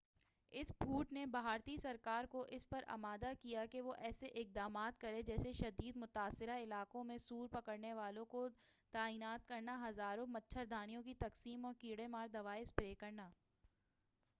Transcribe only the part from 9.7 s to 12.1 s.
ہزاروں مچھردانیوں کی تقسیم اور کیڑے